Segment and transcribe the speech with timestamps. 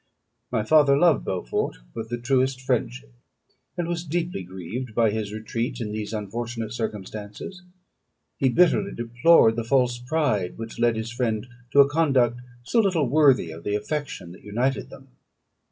[0.51, 3.13] My father loved Beaufort with the truest friendship,
[3.77, 7.61] and was deeply grieved by his retreat in these unfortunate circumstances.
[8.39, 13.07] He bitterly deplored the false pride which led his friend to a conduct so little
[13.07, 15.09] worthy of the affection that united them.